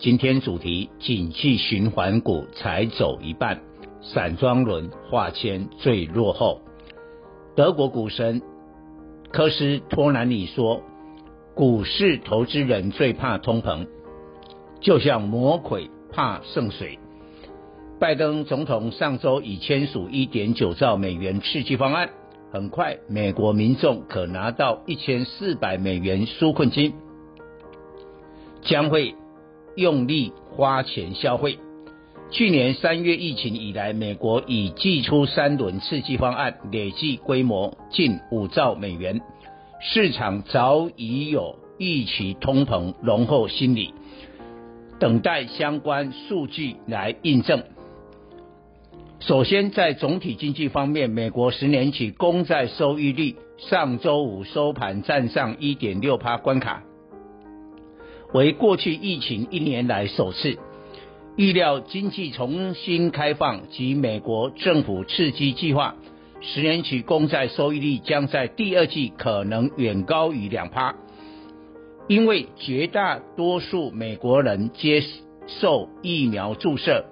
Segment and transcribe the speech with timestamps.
[0.00, 3.60] 今天主题：景气循环股才走一半，
[4.00, 6.62] 散装轮化纤最落后。
[7.54, 8.40] 德国股神
[9.30, 10.80] 科斯托兰里说
[11.54, 13.86] ：“股市投资人最怕通膨，
[14.80, 16.98] 就像魔鬼怕圣水。”
[18.00, 22.08] 拜登总统上周已签署1.9兆美元刺激方案。
[22.50, 26.94] 很快，美国民众可拿到一千四百美元纾困金，
[28.62, 29.14] 将会
[29.76, 31.58] 用力花钱消费。
[32.30, 39.20] 去年三月疫情以来，美国已祭出三轮刺激方案，累计规模近五兆美元。
[39.80, 43.92] 市场早已有预期通膨浓厚心理，
[45.00, 47.64] 等待相关数据来印证。
[49.18, 56.82] 首先，在总体经济方面，美国十年期公债收益率上周五收盘站上一点六趴关卡，
[58.32, 60.58] 为过去疫情一年来首次。
[61.36, 65.94] 预料经济重新开放及美国政府刺激计划，
[66.40, 70.94] 十年期公债收益率将在第二季可能远高于两趴，
[72.08, 75.02] 因为绝大多数美国人接
[75.46, 77.06] 受疫苗注射。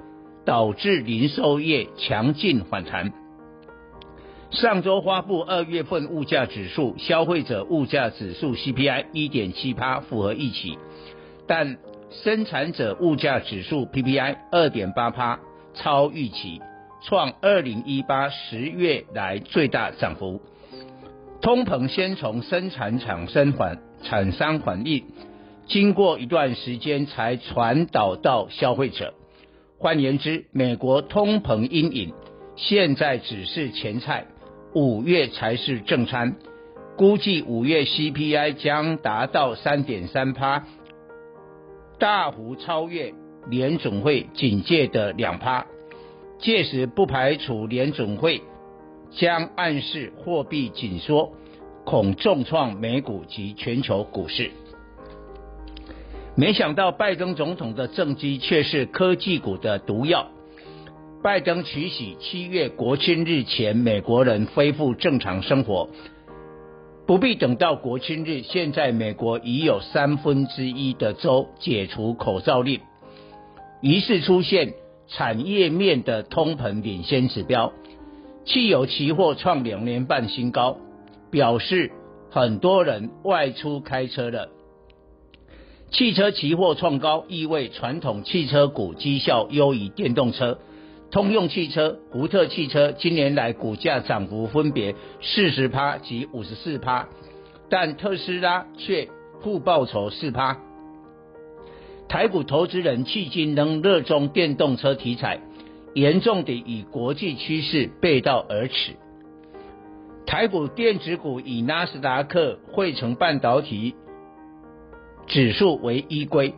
[0.45, 3.13] 导致零售业强劲反弹。
[4.51, 10.79] 上周发布二月份物价指数，消费者物价指数 CPI 一点七趴，符合预期，
[11.47, 11.77] 但
[12.11, 15.39] 生产者物价指数 PPI 二点八趴，
[15.75, 16.63] 超预期，
[17.05, 20.41] 创二零一八十月来最大涨幅。
[21.43, 25.05] 通膨先从生产厂生反厂商反应，
[25.67, 29.13] 经过一段时间才传导到消费者。
[29.79, 32.15] 换言之，美国通膨阴影
[32.57, 34.27] 现在只是前菜，
[34.75, 36.37] 五月才是正餐。
[36.97, 40.65] 估计五月 CPI 将达到三点三趴，
[41.99, 43.15] 大幅超越
[43.49, 45.67] 联准会警戒的两趴。
[46.39, 48.43] 届时不排除联准会
[49.11, 51.33] 将暗示货币紧缩，
[51.85, 54.51] 恐重创美股及全球股市。
[56.37, 60.29] 没想到拜登总统的政绩却是科技股的毒药。
[61.21, 65.89] 拜登取喜七月国庆日前美国人恢复正常生活，
[67.09, 68.43] 不必等到国庆日。
[68.43, 72.81] 现在美国已有三分之一的州解除口罩令，
[73.81, 74.75] 于是出现
[75.09, 77.73] 产业面的通膨领先指标，
[78.45, 80.77] 汽油期货创两年半新高，
[81.33, 81.91] 表示
[82.31, 84.51] 很多人外出开车了。
[85.91, 90.59] 汽车期货创高，意味传统汽车股绩效优于电动车。
[91.11, 97.09] 通用汽车、福特汽车今年来股价涨幅分别四十趴及五十四趴，
[97.71, 99.09] 但特斯拉却
[99.41, 100.59] 负报酬四趴。
[102.09, 105.41] 台股投资人迄今仍热衷电动车题材，
[105.95, 108.93] 严重地与国际趋势背道而驰。
[110.27, 113.95] 台股电子股以纳斯达克汇成半导体。
[115.27, 116.55] 指数为依归，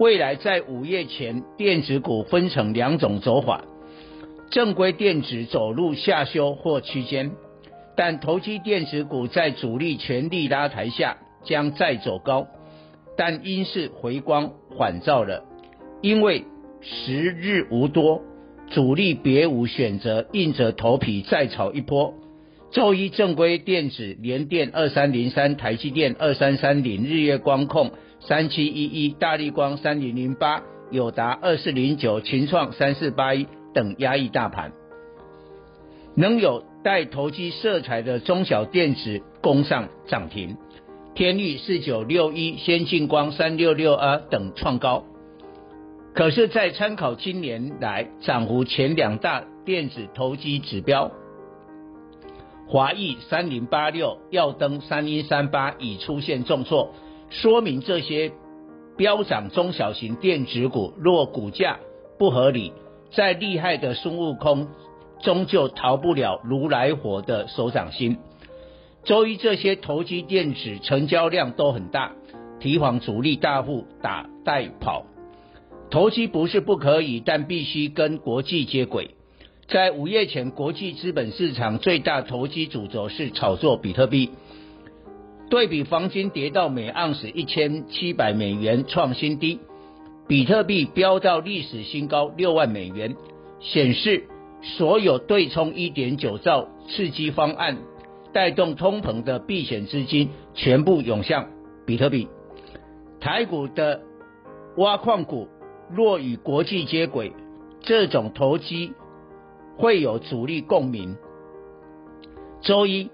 [0.00, 3.62] 未来在五月前，电子股分成两种走法：
[4.52, 7.30] 正规电子走入下修或区间，
[7.96, 12.46] 但投机电子股在主力全力拉抬下将再走高，
[13.16, 15.42] 但因是回光返照了，
[16.02, 16.44] 因为
[16.82, 18.20] 时日无多，
[18.68, 22.12] 主力别无选择，硬着头皮再炒一波。
[22.72, 34.72] 周一正规电子联电二三零三、台积电二三三零、日月光控三七一一、大立光三零零八、友达二四零九、群创三四八一等压抑大盘，
[36.14, 40.56] 能有带投机色彩的中小电子攻上涨停，
[41.14, 45.04] 天钰四九六一、先进光三六六二等创高。
[46.14, 51.10] 可是，在参考今年来涨幅前两大电子投机指标。
[52.68, 56.94] 华义三零八六、耀登三一三八已出现重挫，
[57.30, 58.32] 说明这些
[58.96, 61.78] 飙涨中小型电子股若股价
[62.18, 62.72] 不合理，
[63.14, 64.68] 再厉害的孙悟空
[65.22, 68.18] 终究逃不了如来佛的手掌心。
[69.04, 72.12] 周一这些投机电子成交量都很大，
[72.60, 75.06] 提防主力大户打带跑。
[75.90, 79.16] 投机不是不可以，但必须跟国际接轨。
[79.68, 84.30] 在午夜前，国际资本市场最大投机主轴是炒作比特币。
[85.50, 89.60] 对比黄金跌到每盎司一千七百美元创新低，
[90.26, 93.16] 比特币飙到历史新高六万美元，
[93.60, 94.24] 显示
[94.62, 97.78] 所有对冲一点九兆刺激方案
[98.32, 101.48] 带动通膨的避险资金全部涌向
[101.86, 102.28] 比特币。
[103.20, 104.00] 台股的
[104.76, 105.48] 挖矿股
[105.90, 107.32] 若与国际接轨，
[107.80, 108.92] 这种投机
[109.76, 111.16] 会有主力共鸣。
[112.62, 113.10] 周一。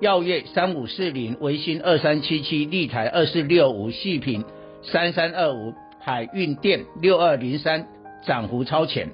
[0.00, 4.46] 耀月三五四零、维新二三七七、立台二四六五、细品
[4.82, 7.86] 三三二五、海运电六二零三
[8.26, 9.10] 涨幅超前，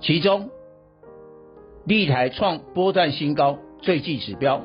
[0.00, 0.50] 其中
[1.84, 4.62] 立台创波段新高，最具指标。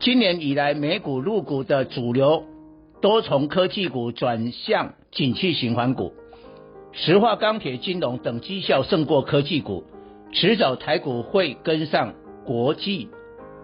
[0.00, 2.44] 今年以来，美股入股的主流
[3.00, 6.12] 都从科技股转向景气循环股，
[6.92, 9.84] 石化、钢铁、金融等绩效胜过科技股，
[10.32, 12.12] 迟早台股会跟上。
[12.42, 13.08] 国际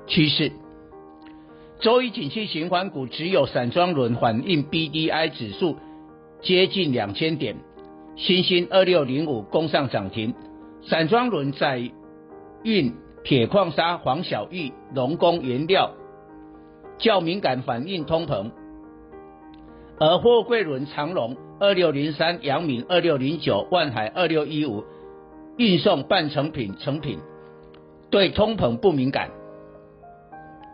[0.06, 0.52] 趋势，
[1.80, 5.76] 周一景气循环股只有散装轮反映 BDI 指数
[6.40, 7.56] 接近两千点，
[8.16, 10.34] 新兴二六零五攻上涨停，
[10.82, 11.90] 散装轮在
[12.62, 12.94] 运
[13.24, 15.92] 铁矿砂、黄小玉、龙工原料
[16.98, 18.50] 较敏感反映通膨，
[19.98, 24.82] 而货柜轮长荣二六零三、阳明二六零九、万海二六一五
[25.58, 27.18] 运送半成品成品。
[28.08, 29.30] 对通膨不敏感，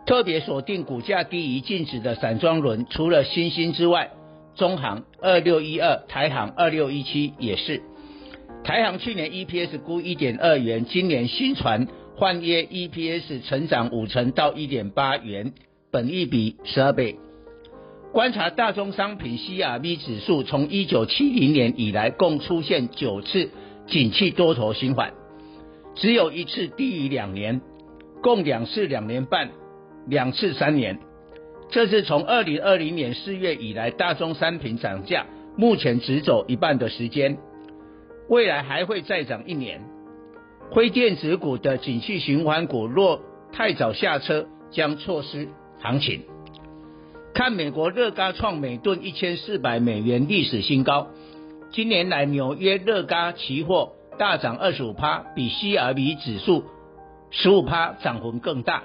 [0.05, 4.11] 特别锁定股价低于净值的散装轮，除了新兴之外，
[4.55, 7.81] 中航二六一二、台航二六一七也是。
[8.63, 15.53] 台航去年 EPS 估一点二元，今年新传换约 EPS 成长五成到一点八元，
[15.91, 17.17] 本益比十二倍。
[18.11, 23.49] 观察大宗商品 CRB 指数，从一九七零年以来，共出现九次
[23.87, 25.13] 景气多头循环。
[25.95, 27.59] 只有一次低于两年，
[28.21, 29.49] 共两次两年半，
[30.07, 30.99] 两次三年。
[31.69, 35.25] 这是从二零二零年四月以来，大宗商品涨价
[35.57, 37.37] 目前只走一半的时间，
[38.29, 39.81] 未来还会再涨一年。
[40.73, 43.21] 非电子股的景气循环股若
[43.51, 45.47] 太早下车，将错失
[45.79, 46.21] 行情。
[47.33, 51.07] 看美国热轧创每吨一千四百美元历史新高，
[51.71, 53.93] 今年来纽约热轧期货。
[54.19, 56.65] 大涨二十五趴，比 CRB 指数
[57.31, 58.83] 十五趴涨幅更大。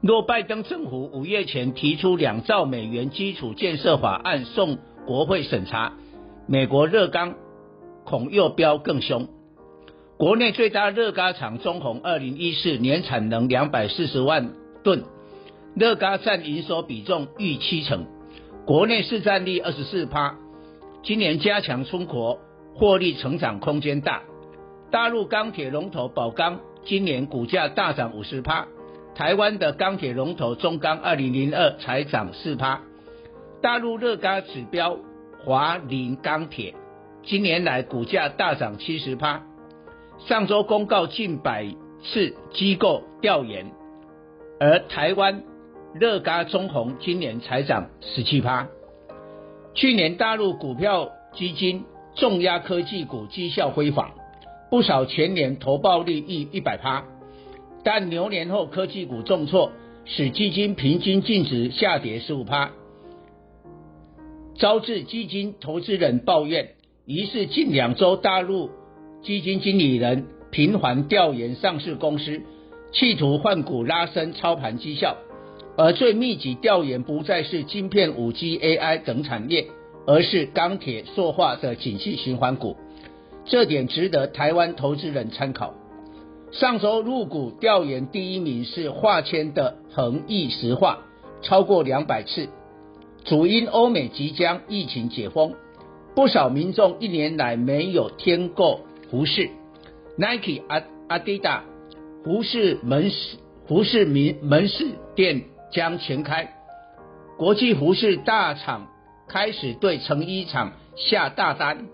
[0.00, 5.94] 若拜登政府五月前提出两兆美元基础建设法案送国会审查，
[6.46, 7.34] 美国热钢
[8.04, 9.28] 恐又飙更凶。
[10.16, 14.52] 国内最大热钢厂中鸿，二零一四年产能两百四十万
[14.82, 15.04] 吨，
[15.74, 18.06] 热钢占营收比重逾七成，
[18.64, 20.36] 国内市占率二十四趴。
[21.02, 22.38] 今年加强出口。
[22.74, 24.22] 获利成长空间大，
[24.92, 28.68] 大陆钢铁龙头宝钢今年股价大涨五十趴，
[29.18, 32.82] 台湾的钢铁龙头中钢二零零二才涨四趴，
[33.60, 34.96] 大陆热轧指标
[35.44, 36.76] 华菱钢铁
[37.24, 39.42] 今年来股价大涨七十趴，
[40.20, 41.66] 上周公告近百
[42.04, 43.72] 次机构调研，
[44.60, 45.42] 而台湾
[45.94, 48.68] 热轧中红今年才涨十七趴，
[49.74, 51.84] 去年大陆股票基金。
[52.14, 54.10] 重压科技股绩效辉煌，
[54.70, 57.04] 不少全年投报率逾一百趴，
[57.90, 59.72] 但牛年后科技股重挫，
[60.04, 62.72] 使基金平均净值下跌十五趴，
[64.56, 66.72] 招致基金投资人抱怨。
[67.06, 68.68] 于是近两周大陆
[69.22, 72.42] 基金经理人频繁调研上市公司，
[72.92, 75.16] 企图换股拉升操盘绩效，
[75.78, 79.66] 而最密集调研不再是晶片、五 G、AI 等产业。
[80.06, 82.76] 而是钢铁塑化的景气循环股，
[83.46, 85.72] 这点值得台湾投资人参考。
[86.50, 90.98] 上周入股调研第一名是化纤的恒毅石化，
[91.42, 92.48] 超过两百次。
[93.24, 95.54] 主因欧美即将疫情解封，
[96.14, 99.50] 不少民众一年来没有添购服饰。
[100.16, 101.64] Nike、阿阿迪达
[102.24, 103.36] 服饰门市
[103.66, 106.54] 服饰门门市店将全开，
[107.36, 108.88] 国际服饰大厂。
[109.30, 111.86] 开始对成衣厂下大单，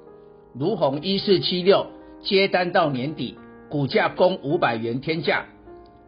[0.57, 1.89] 如鸿一四七六
[2.23, 3.37] 接单到年底，
[3.69, 5.47] 股价攻五百元天价。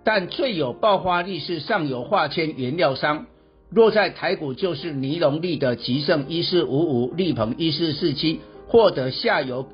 [0.04, 3.26] 但最有爆发力是上游化纤原料商，
[3.70, 9.66] 若在台股就是尼龙利的吉盛一四五五、力鹏一四四七，获得下游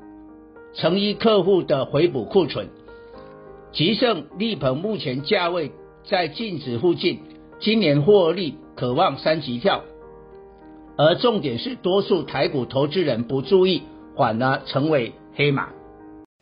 [0.73, 2.69] 成衣客户的回补库存。
[3.71, 5.71] 吉盛、力鹏目前价位
[6.03, 7.19] 在净值附近，
[7.59, 9.83] 今年获利可望三级跳。
[10.97, 13.83] 而重点是多数台股投资人不注意，
[14.15, 15.69] 反而成为黑马。